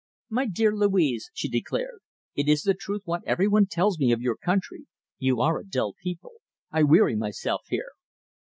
[0.31, 1.99] "My dear Louise," she declared,
[2.33, 4.87] "it is the truth what every one tells me of your country.
[5.19, 6.41] You are a dull people.
[6.71, 7.91] I weary myself here."